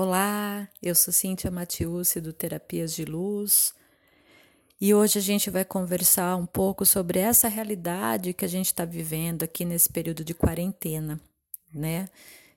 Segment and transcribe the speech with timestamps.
[0.00, 3.74] Olá, eu sou Cíntia Matiusi do Terapias de Luz
[4.80, 8.84] e hoje a gente vai conversar um pouco sobre essa realidade que a gente está
[8.84, 11.20] vivendo aqui nesse período de quarentena,
[11.74, 12.08] né?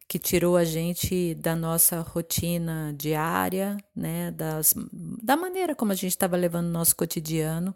[0.07, 4.29] Que tirou a gente da nossa rotina diária, né?
[4.29, 7.73] Das, da maneira como a gente estava levando o nosso cotidiano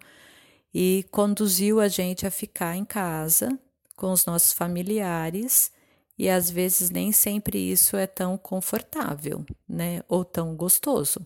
[0.71, 3.57] e conduziu a gente a ficar em casa
[3.95, 5.71] com os nossos familiares
[6.17, 10.01] e às vezes nem sempre isso é tão confortável, né?
[10.07, 11.25] Ou tão gostoso.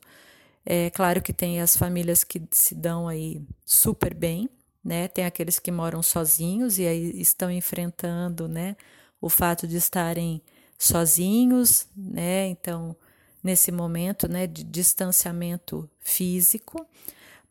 [0.65, 4.49] É claro que tem as famílias que se dão aí super bem,
[4.83, 5.07] né?
[5.07, 8.75] Tem aqueles que moram sozinhos e aí estão enfrentando, né?
[9.21, 10.41] O fato de estarem
[10.77, 12.47] sozinhos, né?
[12.47, 12.95] Então,
[13.43, 14.47] nesse momento, né?
[14.47, 16.85] De distanciamento físico.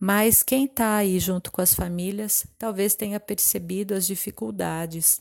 [0.00, 5.20] Mas quem está aí junto com as famílias talvez tenha percebido as dificuldades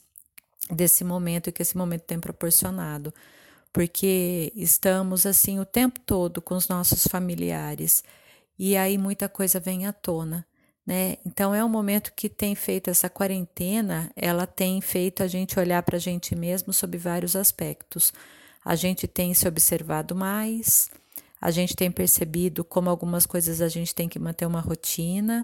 [0.70, 3.14] desse momento e que esse momento tem proporcionado,
[3.72, 8.04] porque estamos assim o tempo todo com os nossos familiares
[8.58, 10.46] e aí muita coisa vem à tona,
[10.86, 11.18] né?
[11.26, 15.84] Então é um momento que tem feito essa quarentena, ela tem feito a gente olhar
[15.84, 18.12] para a gente mesmo sob vários aspectos.
[18.66, 20.90] A gente tem se observado mais,
[21.40, 25.44] a gente tem percebido como algumas coisas a gente tem que manter uma rotina,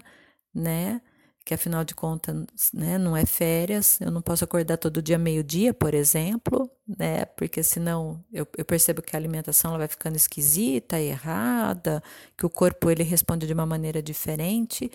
[0.52, 1.00] né?
[1.44, 5.74] Que afinal de contas, né, não é férias, eu não posso acordar todo dia meio-dia,
[5.74, 10.98] por exemplo, né, porque senão eu, eu percebo que a alimentação ela vai ficando esquisita,
[10.98, 12.02] errada,
[12.36, 14.90] que o corpo ele responde de uma maneira diferente.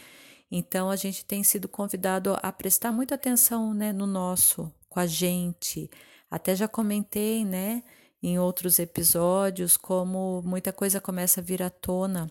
[0.51, 5.05] Então a gente tem sido convidado a prestar muita atenção, né, no nosso, com a
[5.05, 5.89] gente.
[6.31, 7.83] Até já comentei, né,
[8.23, 12.29] em outros episódios como muita coisa começa a vir à tona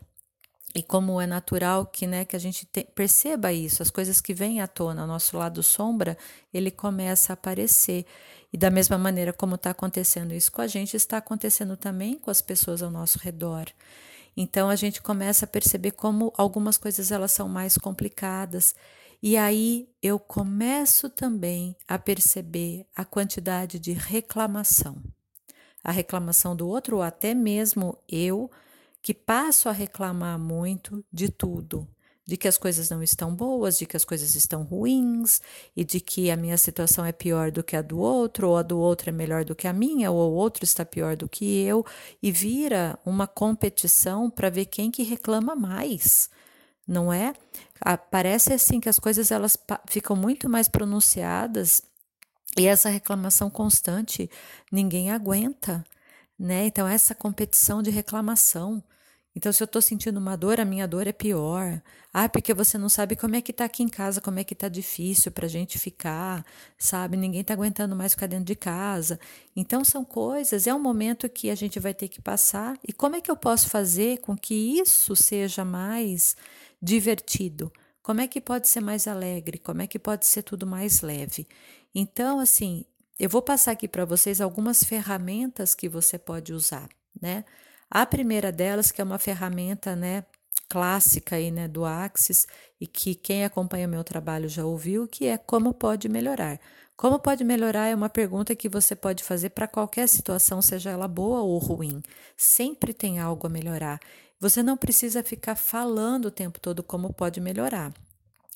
[0.74, 4.34] e como é natural que, né, que a gente te, perceba isso, as coisas que
[4.34, 6.16] vêm à tona, o nosso lado sombra,
[6.52, 8.04] ele começa a aparecer.
[8.52, 12.30] E da mesma maneira como está acontecendo isso com a gente, está acontecendo também com
[12.30, 13.66] as pessoas ao nosso redor.
[14.36, 18.74] Então a gente começa a perceber como algumas coisas elas são mais complicadas.
[19.22, 25.02] E aí eu começo também a perceber a quantidade de reclamação.
[25.82, 28.50] A reclamação do outro, ou até mesmo eu,
[29.02, 31.88] que passo a reclamar muito de tudo,
[32.26, 35.40] de que as coisas não estão boas, de que as coisas estão ruins
[35.74, 38.62] e de que a minha situação é pior do que a do outro, ou a
[38.62, 41.62] do outro é melhor do que a minha, ou o outro está pior do que
[41.62, 41.86] eu,
[42.22, 46.28] e vira uma competição para ver quem que reclama mais.
[46.86, 47.32] Não é?
[48.10, 49.56] Parece assim que as coisas elas
[49.88, 51.82] ficam muito mais pronunciadas
[52.58, 54.30] e essa reclamação constante
[54.72, 55.84] ninguém aguenta
[56.38, 56.66] né?
[56.66, 58.82] Então, essa competição de reclamação.
[59.34, 61.80] Então, se eu estou sentindo uma dor, a minha dor é pior.
[62.12, 64.52] Ah, porque você não sabe como é que está aqui em casa, como é que
[64.52, 66.44] está difícil para a gente ficar,
[66.76, 67.16] sabe?
[67.16, 69.20] Ninguém está aguentando mais ficar dentro de casa.
[69.54, 72.78] Então, são coisas, é um momento que a gente vai ter que passar.
[72.86, 76.36] E como é que eu posso fazer com que isso seja mais
[76.82, 77.72] divertido?
[78.02, 79.58] Como é que pode ser mais alegre?
[79.58, 81.46] Como é que pode ser tudo mais leve?
[81.94, 82.84] Então, assim,
[83.18, 86.88] eu vou passar aqui para vocês algumas ferramentas que você pode usar,
[87.20, 87.44] né?
[87.90, 90.24] A primeira delas, que é uma ferramenta, né,
[90.68, 92.46] clássica aí, né, do Axis
[92.80, 96.60] e que quem acompanha meu trabalho já ouviu, que é como pode melhorar.
[96.96, 101.08] Como pode melhorar é uma pergunta que você pode fazer para qualquer situação, seja ela
[101.08, 102.02] boa ou ruim.
[102.36, 104.00] Sempre tem algo a melhorar.
[104.40, 107.92] Você não precisa ficar falando o tempo todo como pode melhorar.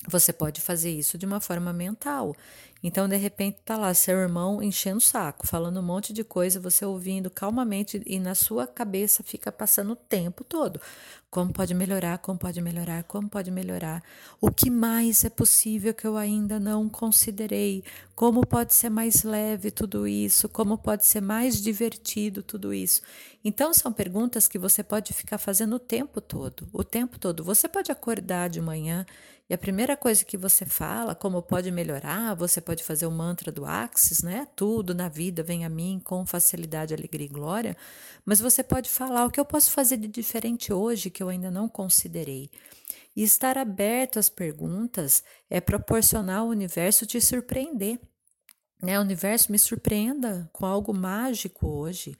[0.07, 2.35] Você pode fazer isso de uma forma mental.
[2.83, 6.59] Então, de repente, tá lá seu irmão enchendo o saco, falando um monte de coisa,
[6.59, 10.81] você ouvindo calmamente e na sua cabeça fica passando o tempo todo.
[11.31, 12.17] Como pode melhorar?
[12.17, 13.03] Como pode melhorar?
[13.05, 14.03] Como pode melhorar?
[14.39, 17.85] O que mais é possível que eu ainda não considerei?
[18.13, 20.49] Como pode ser mais leve tudo isso?
[20.49, 23.01] Como pode ser mais divertido tudo isso?
[23.45, 26.67] Então, são perguntas que você pode ficar fazendo o tempo todo.
[26.73, 27.43] O tempo todo.
[27.45, 29.05] Você pode acordar de manhã
[29.49, 33.51] e a primeira coisa que você fala, como pode melhorar, você pode fazer o mantra
[33.51, 34.47] do Axis, né?
[34.55, 37.77] Tudo na vida vem a mim com facilidade, alegria e glória.
[38.25, 41.51] Mas você pode falar o que eu posso fazer de diferente hoje que eu ainda
[41.51, 42.49] não considerei.
[43.13, 47.99] E estar aberto às perguntas é proporcionar ao universo te surpreender.
[48.81, 48.97] Né?
[48.97, 52.17] O universo me surpreenda com algo mágico hoje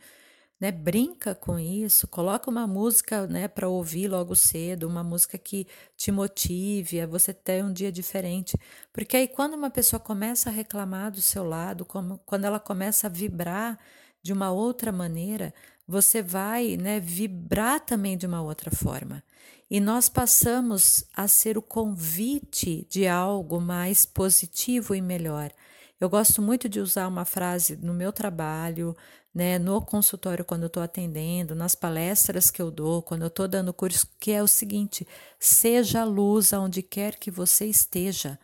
[0.63, 0.71] né?
[0.71, 5.67] Brinca com isso, coloca uma música, né, para ouvir logo cedo, uma música que
[5.97, 8.57] te motive a você ter um dia diferente,
[8.93, 13.07] porque aí quando uma pessoa começa a reclamar do seu lado, como, quando ela começa
[13.07, 13.77] a vibrar
[14.21, 15.53] de uma outra maneira,
[15.85, 19.21] você vai, né, vibrar também de uma outra forma.
[19.69, 25.51] E nós passamos a ser o convite de algo mais positivo e melhor.
[25.99, 28.95] Eu gosto muito de usar uma frase no meu trabalho,
[29.33, 33.47] né, no consultório quando eu estou atendendo, nas palestras que eu dou, quando eu estou
[33.47, 35.07] dando curso, que é o seguinte:
[35.39, 38.39] seja a luz aonde quer que você esteja.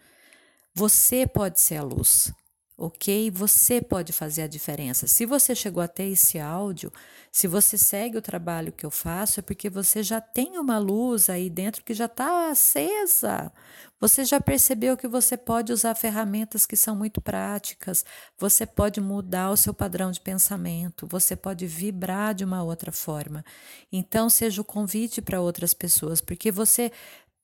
[0.74, 2.34] Você pode ser a luz
[2.80, 3.30] ok?
[3.32, 5.06] Você pode fazer a diferença.
[5.06, 6.92] Se você chegou até esse áudio,
[7.30, 11.30] se você segue o trabalho que eu faço, é porque você já tem uma luz
[11.30, 13.52] aí dentro que já está acesa.
[14.00, 18.06] Você já percebeu que você pode usar ferramentas que são muito práticas,
[18.38, 23.44] você pode mudar o seu padrão de pensamento, você pode vibrar de uma outra forma.
[23.92, 26.94] Então, seja o convite para outras pessoas, porque você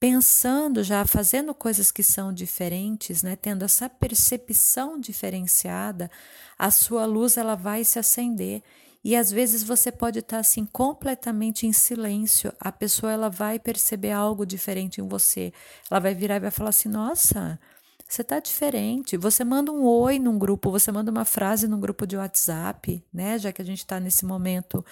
[0.06, 6.08] pensando já, fazendo coisas que são diferentes, né, tendo essa percepção diferenciada,
[6.56, 8.62] a sua luz ela vai se acender.
[9.02, 14.12] E às vezes você pode estar assim completamente em silêncio, a pessoa ela vai perceber
[14.12, 15.52] algo diferente em você.
[15.90, 17.58] Ela vai virar e vai falar assim: "Nossa,
[18.08, 19.16] você está diferente.
[19.16, 23.38] Você manda um oi num grupo, você manda uma frase num grupo de WhatsApp, né?
[23.38, 24.84] Já que a gente está nesse momento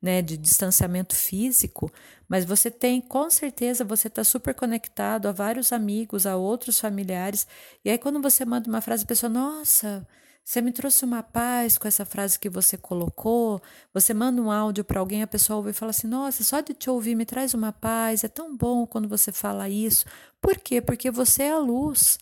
[0.00, 1.92] né, de distanciamento físico,
[2.28, 7.46] mas você tem, com certeza, você está super conectado a vários amigos, a outros familiares.
[7.84, 10.04] E aí, quando você manda uma frase, a pessoa, nossa,
[10.44, 13.62] você me trouxe uma paz com essa frase que você colocou.
[13.94, 16.74] Você manda um áudio para alguém, a pessoa ouve e fala assim: Nossa, só de
[16.74, 18.24] te ouvir me traz uma paz.
[18.24, 20.04] É tão bom quando você fala isso.
[20.40, 20.80] Por quê?
[20.80, 22.18] Porque você é a luz.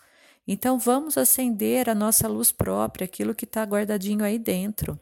[0.53, 4.99] Então vamos acender a nossa luz própria, aquilo que está guardadinho aí dentro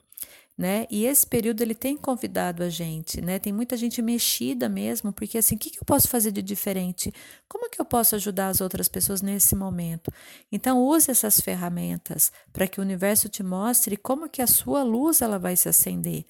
[0.59, 0.89] né?
[0.91, 3.39] E esse período ele tem convidado a gente, né?
[3.39, 7.15] Tem muita gente mexida mesmo, porque assim, o que, que eu posso fazer de diferente?
[7.49, 10.13] Como que eu posso ajudar as outras pessoas nesse momento?
[10.51, 15.23] Então use essas ferramentas para que o universo te mostre como que a sua luz
[15.23, 16.25] ela vai se acender,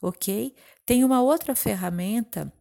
[0.00, 0.54] ok?
[0.86, 2.52] Tem uma outra ferramenta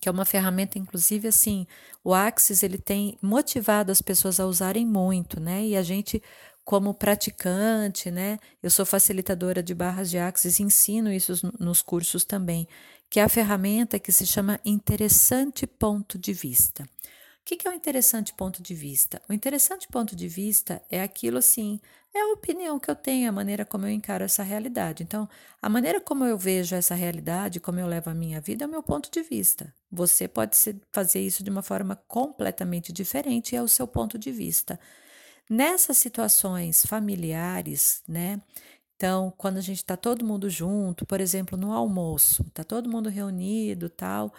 [0.00, 1.66] que é uma ferramenta, inclusive, assim,
[2.02, 5.64] o Axis ele tem motivado as pessoas a usarem muito, né?
[5.64, 6.22] E a gente
[6.64, 8.38] como praticante, né?
[8.62, 12.66] Eu sou facilitadora de barras de Axis e ensino isso nos cursos também,
[13.10, 16.88] que é a ferramenta que se chama interessante ponto de vista.
[17.42, 19.20] O que é o interessante ponto de vista?
[19.28, 21.80] O interessante ponto de vista é aquilo assim,
[22.14, 25.02] é a opinião que eu tenho, a maneira como eu encaro essa realidade.
[25.02, 25.28] Então,
[25.60, 28.70] a maneira como eu vejo essa realidade, como eu levo a minha vida, é o
[28.70, 29.74] meu ponto de vista.
[29.90, 30.56] Você pode
[30.92, 34.78] fazer isso de uma forma completamente diferente, é o seu ponto de vista.
[35.48, 38.40] Nessas situações familiares, né?
[38.96, 43.08] Então, quando a gente está todo mundo junto, por exemplo, no almoço, está todo mundo
[43.08, 44.32] reunido, tal,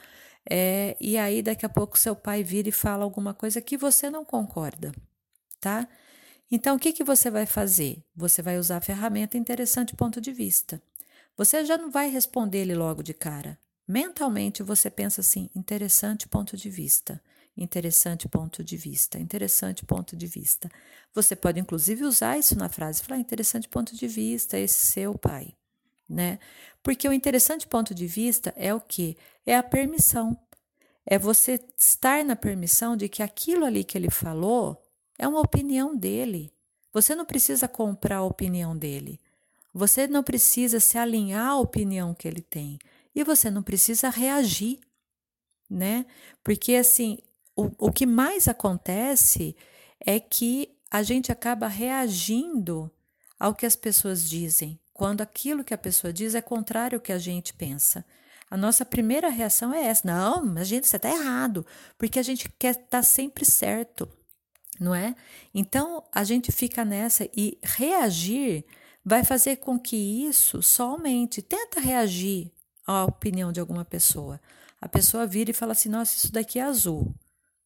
[0.49, 4.09] é, e aí daqui a pouco seu pai vira e fala alguma coisa que você
[4.09, 4.91] não concorda,
[5.59, 5.87] tá?
[6.51, 8.03] Então, o que, que você vai fazer?
[8.15, 10.81] Você vai usar a ferramenta interessante ponto de vista.
[11.37, 13.57] Você já não vai responder ele logo de cara.
[13.87, 17.21] Mentalmente você pensa assim: interessante ponto de vista.
[17.55, 20.71] Interessante ponto de vista, interessante ponto de vista.
[21.13, 25.53] Você pode inclusive usar isso na frase, falar interessante ponto de vista, esse seu pai,
[26.11, 26.39] né?
[26.83, 29.17] Porque o interessante ponto de vista é o que?
[29.45, 30.37] É a permissão.
[31.05, 34.83] É você estar na permissão de que aquilo ali que ele falou
[35.17, 36.51] é uma opinião dele.
[36.93, 39.19] Você não precisa comprar a opinião dele.
[39.73, 42.77] Você não precisa se alinhar à opinião que ele tem.
[43.15, 44.79] E você não precisa reagir,
[45.69, 46.05] né?
[46.43, 47.17] Porque assim,
[47.55, 49.55] o, o que mais acontece
[50.05, 52.91] é que a gente acaba reagindo
[53.39, 57.11] ao que as pessoas dizem, quando aquilo que a pessoa diz é contrário ao que
[57.11, 58.05] a gente pensa.
[58.51, 61.65] A nossa primeira reação é essa: não, gente, você está errado,
[61.97, 64.07] porque a gente quer estar tá sempre certo,
[64.79, 65.15] não é?
[65.55, 68.63] Então a gente fica nessa e reagir
[69.03, 71.41] vai fazer com que isso só aumente.
[71.41, 72.51] Tenta reagir
[72.85, 74.39] à opinião de alguma pessoa.
[74.79, 77.11] A pessoa vira e fala assim: nossa, isso daqui é azul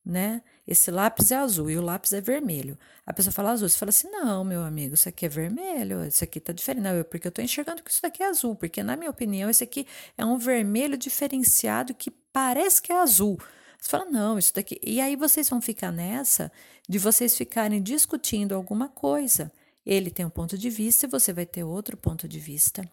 [0.06, 0.44] né?
[0.68, 2.78] Esse lápis é azul e o lápis é vermelho.
[3.06, 6.24] A pessoa fala azul, você fala assim: não, meu amigo, isso aqui é vermelho, isso
[6.24, 6.84] aqui tá diferente.
[6.84, 9.64] Não, porque eu tô enxergando que isso daqui é azul, porque na minha opinião, esse
[9.64, 9.86] aqui
[10.18, 13.38] é um vermelho diferenciado que parece que é azul.
[13.80, 14.80] Você fala, não, isso daqui.
[14.84, 16.52] E aí vocês vão ficar nessa
[16.90, 19.52] de vocês ficarem discutindo alguma coisa.
[19.86, 22.90] Ele tem um ponto de vista e você vai ter outro ponto de vista.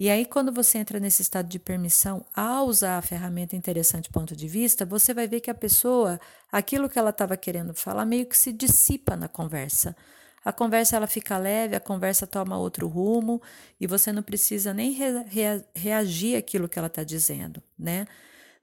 [0.00, 4.34] E aí, quando você entra nesse estado de permissão, ao usar a ferramenta interessante ponto
[4.34, 6.18] de vista, você vai ver que a pessoa,
[6.50, 9.94] aquilo que ela estava querendo falar, meio que se dissipa na conversa.
[10.42, 13.42] A conversa ela fica leve, a conversa toma outro rumo
[13.78, 18.06] e você não precisa nem re, re, reagir àquilo que ela está dizendo, né?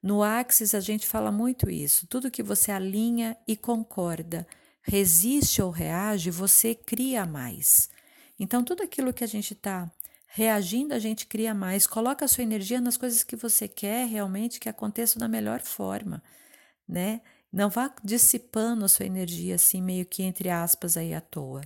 [0.01, 2.07] No Axis a gente fala muito isso.
[2.07, 4.47] Tudo que você alinha e concorda,
[4.81, 7.91] resiste ou reage, você cria mais.
[8.39, 9.91] Então, tudo aquilo que a gente está
[10.37, 11.87] Reagindo, a gente cria mais.
[11.87, 16.21] Coloca a sua energia nas coisas que você quer realmente que aconteçam da melhor forma,
[16.87, 17.21] né?
[17.51, 21.61] Não vá dissipando a sua energia assim, meio que entre aspas aí à toa.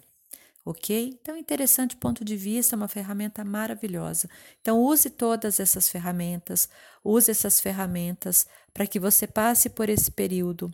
[0.63, 1.19] ok?
[1.21, 4.29] Então, interessante ponto de vista, uma ferramenta maravilhosa.
[4.61, 6.69] Então, use todas essas ferramentas,
[7.03, 10.73] use essas ferramentas para que você passe por esse período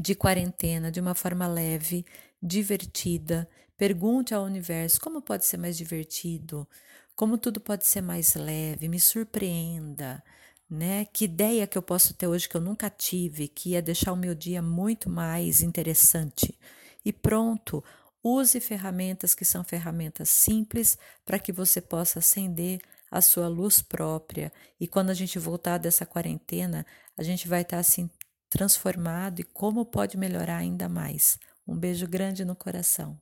[0.00, 2.06] de quarentena de uma forma leve,
[2.42, 3.46] divertida.
[3.76, 6.66] Pergunte ao universo como pode ser mais divertido,
[7.18, 10.22] como tudo pode ser mais leve, me surpreenda,
[10.70, 11.04] né?
[11.06, 14.16] Que ideia que eu posso ter hoje que eu nunca tive, que ia deixar o
[14.16, 16.56] meu dia muito mais interessante.
[17.04, 17.82] E pronto,
[18.22, 24.52] use ferramentas que são ferramentas simples para que você possa acender a sua luz própria.
[24.78, 28.08] E quando a gente voltar dessa quarentena, a gente vai estar assim
[28.48, 31.36] transformado e como pode melhorar ainda mais.
[31.66, 33.20] Um beijo grande no coração.